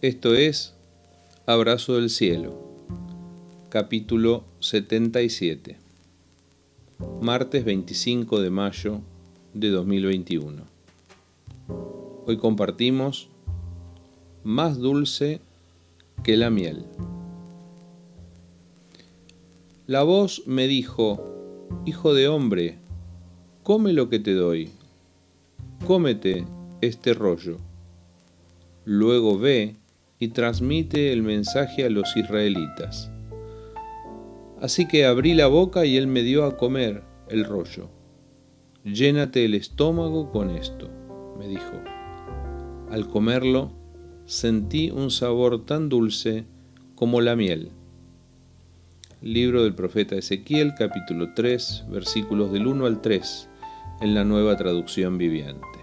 Esto 0.00 0.36
es 0.36 0.74
Abrazo 1.44 1.96
del 1.96 2.08
Cielo, 2.08 2.56
capítulo 3.68 4.44
77, 4.60 5.76
martes 7.20 7.64
25 7.64 8.40
de 8.40 8.48
mayo 8.48 9.00
de 9.54 9.70
2021. 9.70 10.62
Hoy 12.26 12.36
compartimos 12.36 13.28
Más 14.44 14.78
dulce 14.78 15.40
que 16.22 16.36
la 16.36 16.50
miel. 16.50 16.84
La 19.88 20.04
voz 20.04 20.44
me 20.46 20.68
dijo, 20.68 21.66
Hijo 21.86 22.14
de 22.14 22.28
hombre, 22.28 22.78
come 23.64 23.92
lo 23.92 24.08
que 24.08 24.20
te 24.20 24.34
doy, 24.34 24.70
cómete 25.88 26.46
este 26.82 27.14
rollo. 27.14 27.58
Luego 28.84 29.40
ve 29.40 29.74
y 30.18 30.28
transmite 30.28 31.12
el 31.12 31.22
mensaje 31.22 31.84
a 31.84 31.90
los 31.90 32.16
israelitas. 32.16 33.10
Así 34.60 34.88
que 34.88 35.06
abrí 35.06 35.34
la 35.34 35.46
boca 35.46 35.86
y 35.86 35.96
él 35.96 36.08
me 36.08 36.22
dio 36.22 36.44
a 36.44 36.56
comer 36.56 37.02
el 37.28 37.44
rollo. 37.44 37.88
Llénate 38.84 39.44
el 39.44 39.54
estómago 39.54 40.30
con 40.32 40.50
esto, 40.50 40.90
me 41.38 41.46
dijo. 41.46 41.82
Al 42.90 43.08
comerlo, 43.08 43.72
sentí 44.24 44.90
un 44.90 45.10
sabor 45.10 45.64
tan 45.64 45.88
dulce 45.88 46.44
como 46.94 47.20
la 47.20 47.36
miel. 47.36 47.70
Libro 49.20 49.62
del 49.62 49.74
profeta 49.74 50.16
Ezequiel, 50.16 50.74
capítulo 50.76 51.32
3, 51.34 51.84
versículos 51.90 52.52
del 52.52 52.66
1 52.66 52.86
al 52.86 53.00
3, 53.00 53.48
en 54.00 54.14
la 54.14 54.24
nueva 54.24 54.56
traducción 54.56 55.18
viviente. 55.18 55.77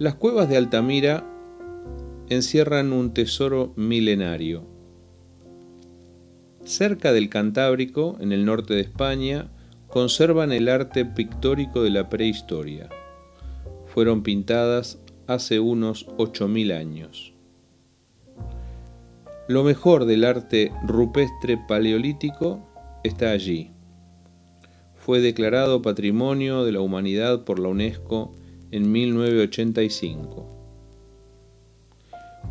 Las 0.00 0.16
cuevas 0.16 0.48
de 0.48 0.56
Altamira 0.56 1.24
encierran 2.28 2.92
un 2.92 3.14
tesoro 3.14 3.72
milenario. 3.76 4.64
Cerca 6.64 7.12
del 7.12 7.28
Cantábrico, 7.28 8.16
en 8.18 8.32
el 8.32 8.44
norte 8.44 8.74
de 8.74 8.80
España, 8.80 9.52
conservan 9.86 10.50
el 10.50 10.68
arte 10.68 11.04
pictórico 11.04 11.84
de 11.84 11.90
la 11.90 12.08
prehistoria. 12.08 12.88
Fueron 13.86 14.24
pintadas 14.24 14.98
hace 15.28 15.60
unos 15.60 16.08
8.000 16.16 16.76
años. 16.76 17.32
Lo 19.46 19.62
mejor 19.62 20.06
del 20.06 20.24
arte 20.24 20.72
rupestre 20.84 21.56
paleolítico 21.68 22.66
está 23.04 23.30
allí. 23.30 23.70
Fue 24.96 25.20
declarado 25.20 25.82
Patrimonio 25.82 26.64
de 26.64 26.72
la 26.72 26.80
Humanidad 26.80 27.44
por 27.44 27.60
la 27.60 27.68
UNESCO 27.68 28.34
en 28.74 28.90
1985. 28.90 30.50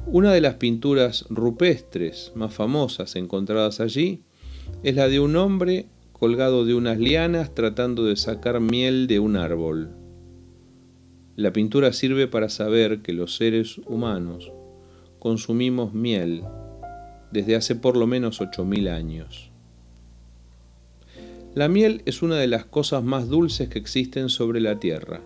Una 0.08 0.32
de 0.32 0.40
las 0.40 0.56
pinturas 0.56 1.26
rupestres 1.30 2.32
más 2.34 2.54
famosas 2.54 3.18
encontradas 3.18 3.82
allí 3.82 4.22
es 4.84 4.96
la 4.96 5.10
de 5.10 5.20
un 5.20 5.36
hombre 5.36 5.88
colgado 6.14 6.64
de 6.64 6.76
unas 6.76 6.98
lianas 6.98 7.54
tratando 7.54 8.06
de 8.06 8.16
sacar 8.16 8.62
miel 8.62 9.08
de 9.08 9.20
un 9.20 9.36
árbol. 9.36 9.90
La 11.36 11.52
pintura 11.52 11.92
sirve 11.92 12.28
para 12.28 12.48
saber 12.48 13.02
que 13.02 13.12
los 13.12 13.36
seres 13.36 13.80
humanos 13.80 14.50
consumimos 15.20 15.94
miel 15.94 16.46
desde 17.32 17.58
hace 17.58 17.76
por 17.76 17.98
lo 17.98 18.08
menos 18.08 18.40
8.000 18.40 18.90
años. 18.90 19.52
La 21.54 21.68
miel 21.68 22.02
es 22.06 22.22
una 22.22 22.38
de 22.38 22.48
las 22.48 22.64
cosas 22.64 23.04
más 23.04 23.28
dulces 23.28 23.68
que 23.68 23.78
existen 23.78 24.30
sobre 24.30 24.62
la 24.62 24.80
tierra. 24.80 25.20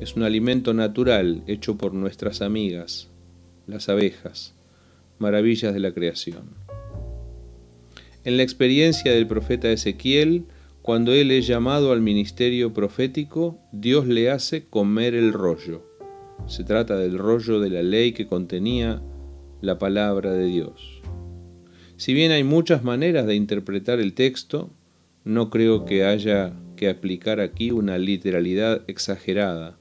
Es 0.00 0.14
un 0.14 0.22
alimento 0.22 0.74
natural 0.74 1.42
hecho 1.46 1.78
por 1.78 1.94
nuestras 1.94 2.42
amigas, 2.42 3.08
las 3.66 3.88
abejas, 3.88 4.54
maravillas 5.18 5.72
de 5.72 5.80
la 5.80 5.92
creación. 5.92 6.54
En 8.24 8.36
la 8.36 8.42
experiencia 8.42 9.12
del 9.12 9.26
profeta 9.26 9.70
Ezequiel, 9.70 10.44
cuando 10.82 11.12
él 11.12 11.30
es 11.30 11.46
llamado 11.46 11.92
al 11.92 12.00
ministerio 12.00 12.72
profético, 12.72 13.58
Dios 13.72 14.06
le 14.06 14.30
hace 14.30 14.66
comer 14.66 15.14
el 15.14 15.32
rollo. 15.32 15.82
Se 16.46 16.62
trata 16.62 16.96
del 16.96 17.18
rollo 17.18 17.60
de 17.60 17.70
la 17.70 17.82
ley 17.82 18.12
que 18.12 18.26
contenía 18.26 19.02
la 19.60 19.78
palabra 19.78 20.32
de 20.32 20.46
Dios. 20.46 21.00
Si 21.96 22.12
bien 22.12 22.30
hay 22.30 22.44
muchas 22.44 22.84
maneras 22.84 23.26
de 23.26 23.34
interpretar 23.34 24.00
el 24.00 24.12
texto, 24.12 24.70
no 25.24 25.48
creo 25.48 25.86
que 25.86 26.04
haya 26.04 26.52
que 26.76 26.88
aplicar 26.88 27.40
aquí 27.40 27.70
una 27.70 27.98
literalidad 27.98 28.82
exagerada. 28.86 29.78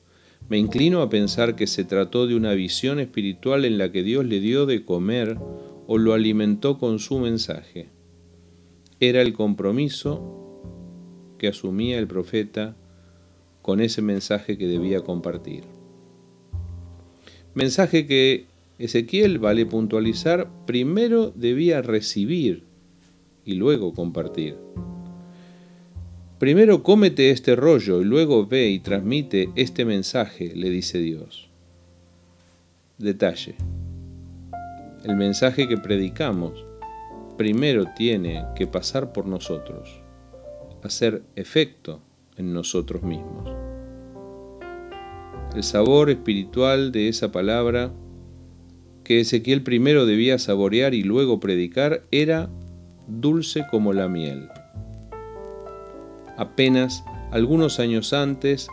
Me 0.48 0.60
inclino 0.60 1.02
a 1.02 1.10
pensar 1.10 1.56
que 1.56 1.66
se 1.66 1.84
trató 1.84 2.28
de 2.28 2.36
una 2.36 2.54
visión 2.54 3.00
espiritual 3.00 3.66
en 3.66 3.80
la 3.80 3.92
que 3.92 4.04
Dios 4.04 4.26
le 4.26 4.40
dio 4.40 4.68
de 4.68 4.86
comer 4.86 5.38
o 5.88 5.98
lo 5.98 6.14
alimentó 6.14 6.78
con 6.78 7.00
su 7.00 7.18
mensaje. 7.18 7.90
Era 9.00 9.22
el 9.22 9.34
compromiso 9.34 10.62
que 11.40 11.48
asumía 11.48 11.98
el 11.98 12.08
profeta 12.08 12.76
con 13.62 13.82
ese 13.82 14.04
mensaje 14.04 14.58
que 14.58 14.68
debía 14.68 15.02
compartir. 15.02 15.64
Mensaje 17.56 18.06
que 18.06 18.46
Ezequiel, 18.78 19.40
vale 19.40 19.66
puntualizar, 19.66 20.50
primero 20.68 21.32
debía 21.32 21.82
recibir 21.82 22.64
y 23.46 23.56
luego 23.56 23.94
compartir. 23.94 24.58
Primero 26.40 26.84
cómete 26.84 27.30
este 27.32 27.56
rollo 27.56 28.02
y 28.02 28.04
luego 28.04 28.46
ve 28.46 28.68
y 28.68 28.80
transmite 28.80 29.50
este 29.56 29.86
mensaje, 29.86 30.52
le 30.54 30.70
dice 30.70 31.00
Dios. 31.00 31.50
Detalle. 32.98 33.56
El 35.06 35.16
mensaje 35.16 35.70
que 35.70 35.78
predicamos 35.78 36.66
primero 37.38 37.86
tiene 37.96 38.44
que 38.58 38.68
pasar 38.68 39.14
por 39.14 39.28
nosotros, 39.28 40.02
hacer 40.84 41.24
efecto 41.38 42.02
en 42.36 42.54
nosotros 42.54 43.02
mismos. 43.04 43.50
El 45.56 45.64
sabor 45.64 46.10
espiritual 46.10 46.92
de 46.92 47.08
esa 47.08 47.32
palabra 47.32 47.94
que 49.06 49.22
Ezequiel 49.22 49.64
primero 49.64 50.06
debía 50.06 50.38
saborear 50.38 50.94
y 50.94 51.04
luego 51.04 51.40
predicar 51.40 52.04
era 52.12 52.50
dulce 53.08 53.66
como 53.72 53.94
la 53.94 54.10
miel. 54.10 54.50
Apenas 56.38 57.04
algunos 57.32 57.80
años 57.80 58.14
antes, 58.14 58.68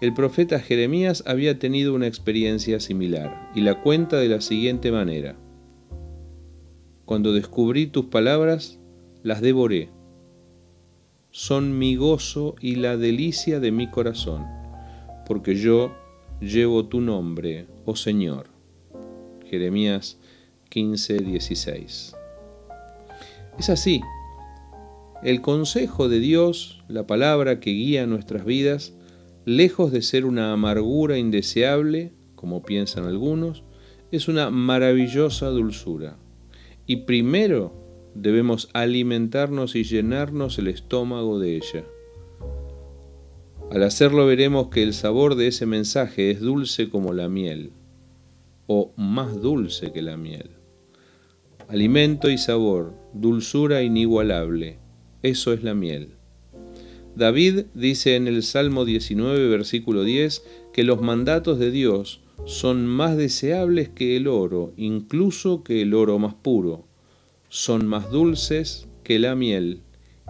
el 0.00 0.12
profeta 0.14 0.58
Jeremías 0.58 1.22
había 1.26 1.58
tenido 1.58 1.94
una 1.94 2.06
experiencia 2.06 2.80
similar 2.80 3.50
y 3.54 3.60
la 3.60 3.82
cuenta 3.82 4.16
de 4.16 4.28
la 4.28 4.40
siguiente 4.40 4.90
manera. 4.90 5.36
Cuando 7.04 7.32
descubrí 7.32 7.86
tus 7.86 8.06
palabras, 8.06 8.80
las 9.22 9.40
devoré. 9.40 9.90
Son 11.30 11.78
mi 11.78 11.96
gozo 11.96 12.56
y 12.60 12.74
la 12.76 12.96
delicia 12.96 13.60
de 13.60 13.72
mi 13.72 13.88
corazón, 13.88 14.44
porque 15.26 15.54
yo 15.54 15.94
llevo 16.40 16.86
tu 16.86 17.00
nombre, 17.00 17.66
oh 17.84 17.96
Señor. 17.96 18.48
Jeremías 19.48 20.18
15, 20.70 21.18
16. 21.18 22.16
Es 23.58 23.70
así, 23.70 24.00
el 25.22 25.40
consejo 25.40 26.08
de 26.08 26.18
Dios, 26.18 26.82
la 26.88 27.06
palabra 27.06 27.60
que 27.60 27.70
guía 27.70 28.06
nuestras 28.06 28.44
vidas, 28.44 28.94
lejos 29.44 29.92
de 29.92 30.02
ser 30.02 30.24
una 30.24 30.52
amargura 30.52 31.16
indeseable, 31.16 32.12
como 32.34 32.62
piensan 32.62 33.04
algunos, 33.04 33.62
es 34.10 34.26
una 34.26 34.50
maravillosa 34.50 35.46
dulzura. 35.46 36.18
Y 36.86 36.96
primero 36.96 37.72
debemos 38.14 38.68
alimentarnos 38.72 39.76
y 39.76 39.84
llenarnos 39.84 40.58
el 40.58 40.66
estómago 40.66 41.38
de 41.38 41.56
ella. 41.56 41.84
Al 43.70 43.84
hacerlo 43.84 44.26
veremos 44.26 44.68
que 44.68 44.82
el 44.82 44.92
sabor 44.92 45.36
de 45.36 45.46
ese 45.46 45.66
mensaje 45.66 46.30
es 46.30 46.40
dulce 46.40 46.90
como 46.90 47.12
la 47.12 47.28
miel, 47.28 47.70
o 48.66 48.92
más 48.96 49.40
dulce 49.40 49.92
que 49.92 50.02
la 50.02 50.16
miel. 50.16 50.50
Alimento 51.68 52.28
y 52.28 52.36
sabor, 52.36 52.92
dulzura 53.14 53.82
inigualable, 53.82 54.81
eso 55.22 55.52
es 55.52 55.62
la 55.62 55.74
miel. 55.74 56.14
David 57.14 57.66
dice 57.74 58.16
en 58.16 58.26
el 58.26 58.42
Salmo 58.42 58.84
19, 58.84 59.48
versículo 59.48 60.02
10, 60.02 60.44
que 60.72 60.82
los 60.82 61.02
mandatos 61.02 61.58
de 61.58 61.70
Dios 61.70 62.22
son 62.44 62.86
más 62.86 63.16
deseables 63.16 63.88
que 63.90 64.16
el 64.16 64.26
oro, 64.26 64.72
incluso 64.76 65.62
que 65.62 65.82
el 65.82 65.94
oro 65.94 66.18
más 66.18 66.34
puro. 66.34 66.86
Son 67.48 67.86
más 67.86 68.10
dulces 68.10 68.88
que 69.04 69.18
la 69.18 69.34
miel, 69.34 69.82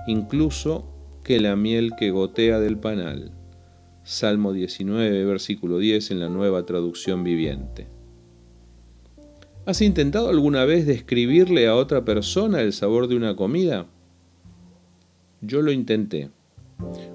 incluso 0.06 0.88
que 1.22 1.40
la 1.40 1.54
miel 1.54 1.92
que 1.96 2.10
gotea 2.10 2.58
del 2.58 2.78
panal. 2.78 3.32
Salmo 4.04 4.52
19, 4.52 5.24
versículo 5.24 5.78
10 5.78 6.10
en 6.10 6.20
la 6.20 6.28
nueva 6.28 6.66
traducción 6.66 7.22
viviente. 7.22 7.86
¿Has 9.64 9.80
intentado 9.80 10.28
alguna 10.28 10.64
vez 10.64 10.86
describirle 10.86 11.68
a 11.68 11.76
otra 11.76 12.04
persona 12.04 12.60
el 12.62 12.72
sabor 12.72 13.06
de 13.06 13.14
una 13.14 13.36
comida? 13.36 13.86
Yo 15.44 15.60
lo 15.60 15.72
intenté. 15.72 16.30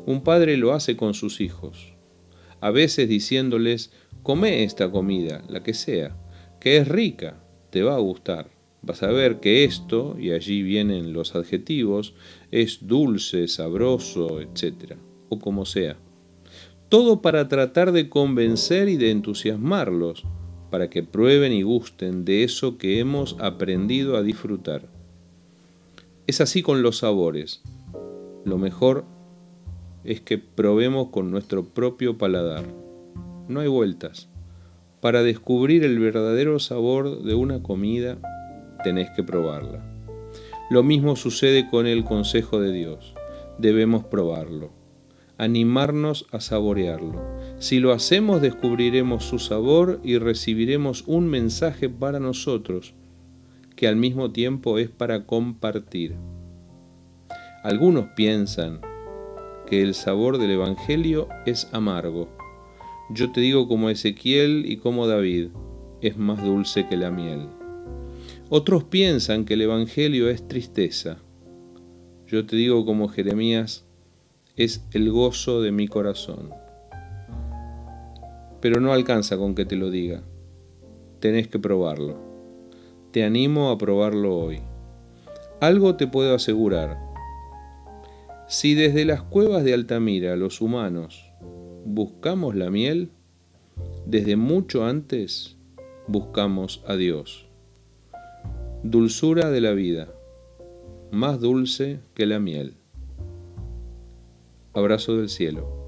Un 0.06 0.22
padre 0.22 0.58
lo 0.58 0.74
hace 0.74 0.98
con 0.98 1.14
sus 1.14 1.40
hijos. 1.40 1.94
a 2.60 2.72
veces 2.72 3.08
diciéndoles, 3.08 3.92
come 4.24 4.64
esta 4.64 4.92
comida, 4.92 5.44
la 5.48 5.64
que 5.64 5.74
sea, 5.74 6.18
que 6.60 6.78
es 6.78 6.88
rica, 6.88 7.40
te 7.70 7.84
va 7.84 7.96
a 7.96 8.00
gustar. 8.00 8.50
Vas 8.82 9.04
a 9.04 9.12
ver 9.12 9.40
que 9.40 9.64
esto, 9.64 10.18
y 10.20 10.32
allí 10.32 10.62
vienen 10.64 11.14
los 11.14 11.36
adjetivos, 11.36 12.16
es 12.52 12.88
dulce, 12.88 13.48
sabroso, 13.48 14.42
etc. 14.42 14.96
O 15.30 15.40
como 15.40 15.66
sea. 15.66 15.98
Todo 16.90 17.22
para 17.22 17.48
tratar 17.48 17.92
de 17.92 18.10
convencer 18.10 18.90
y 18.90 18.98
de 18.98 19.12
entusiasmarlos, 19.12 20.26
para 20.70 20.90
que 20.90 21.04
prueben 21.04 21.54
y 21.54 21.62
gusten 21.62 22.26
de 22.26 22.44
eso 22.44 22.78
que 22.78 23.00
hemos 23.00 23.38
aprendido 23.40 24.18
a 24.18 24.24
disfrutar. 24.24 24.90
Es 26.26 26.42
así 26.42 26.62
con 26.62 26.82
los 26.82 26.98
sabores. 26.98 27.62
Lo 28.48 28.58
mejor 28.58 29.04
es 30.06 30.22
que 30.22 30.38
probemos 30.38 31.10
con 31.10 31.32
nuestro 31.32 31.66
propio 31.66 32.18
paladar. 32.18 32.64
No 33.50 33.60
hay 33.60 33.68
vueltas. 33.68 34.30
Para 35.02 35.22
descubrir 35.22 35.84
el 35.84 36.00
verdadero 36.00 36.58
sabor 36.60 37.24
de 37.24 37.36
una 37.36 37.62
comida, 37.62 38.18
tenés 38.86 39.10
que 39.10 39.22
probarla. 39.22 39.84
Lo 40.70 40.82
mismo 40.82 41.18
sucede 41.18 41.70
con 41.70 41.88
el 41.88 42.06
consejo 42.06 42.62
de 42.62 42.72
Dios. 42.72 43.16
Debemos 43.58 44.06
probarlo, 44.06 44.72
animarnos 45.38 46.26
a 46.32 46.40
saborearlo. 46.40 47.22
Si 47.60 47.80
lo 47.80 47.92
hacemos, 47.92 48.42
descubriremos 48.42 49.26
su 49.26 49.40
sabor 49.40 50.00
y 50.06 50.20
recibiremos 50.20 51.04
un 51.06 51.28
mensaje 51.28 51.90
para 51.90 52.22
nosotros, 52.22 52.94
que 53.76 53.90
al 53.90 53.98
mismo 53.98 54.32
tiempo 54.32 54.78
es 54.78 54.90
para 54.90 55.26
compartir. 55.26 56.16
Algunos 57.68 58.06
piensan 58.16 58.80
que 59.66 59.82
el 59.82 59.94
sabor 59.94 60.38
del 60.38 60.52
Evangelio 60.52 61.28
es 61.46 61.68
amargo. 61.74 62.30
Yo 63.10 63.34
te 63.34 63.42
digo 63.42 63.68
como 63.68 63.90
Ezequiel 63.90 64.64
y 64.66 64.78
como 64.78 65.06
David, 65.06 65.50
es 66.00 66.16
más 66.16 66.42
dulce 66.42 66.88
que 66.88 66.96
la 66.96 67.12
miel. 67.12 67.50
Otros 68.48 68.86
piensan 68.86 69.44
que 69.44 69.56
el 69.56 69.64
Evangelio 69.64 70.30
es 70.30 70.48
tristeza. 70.48 71.18
Yo 72.26 72.46
te 72.46 72.56
digo 72.56 72.86
como 72.86 73.10
Jeremías, 73.10 73.86
es 74.56 74.86
el 74.94 75.12
gozo 75.12 75.62
de 75.62 75.74
mi 75.74 75.90
corazón. 75.90 76.52
Pero 78.62 78.80
no 78.80 78.94
alcanza 78.94 79.36
con 79.36 79.56
que 79.56 79.66
te 79.66 79.76
lo 79.76 79.92
diga. 79.92 80.24
Tenés 81.20 81.50
que 81.50 81.60
probarlo. 81.60 82.16
Te 83.12 83.26
animo 83.26 83.72
a 83.72 83.78
probarlo 83.78 84.38
hoy. 84.38 84.62
Algo 85.60 85.98
te 85.98 86.08
puedo 86.08 86.34
asegurar. 86.34 87.07
Si 88.48 88.76
desde 88.76 89.04
las 89.04 89.22
cuevas 89.24 89.66
de 89.66 89.74
Altamira 89.74 90.38
los 90.38 90.62
humanos 90.62 91.34
buscamos 91.84 92.56
la 92.56 92.72
miel, 92.72 93.12
desde 94.06 94.38
mucho 94.38 94.86
antes 94.86 95.58
buscamos 96.08 96.82
a 96.88 96.96
Dios. 96.96 97.50
Dulzura 98.84 99.52
de 99.52 99.60
la 99.60 99.74
vida, 99.74 100.08
más 101.12 101.42
dulce 101.42 102.00
que 102.14 102.26
la 102.26 102.40
miel. 102.40 102.76
Abrazo 104.74 105.18
del 105.18 105.28
cielo. 105.28 105.87